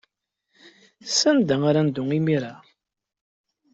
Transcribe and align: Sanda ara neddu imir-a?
Sanda 1.17 1.55
ara 1.69 1.81
neddu 1.85 2.03
imir-a? 2.17 2.53